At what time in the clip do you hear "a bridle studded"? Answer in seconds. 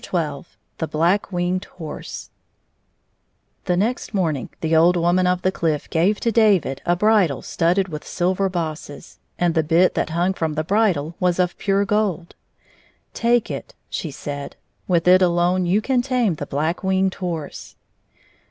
6.87-7.87